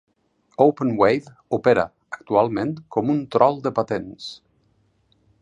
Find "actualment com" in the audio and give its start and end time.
2.17-3.13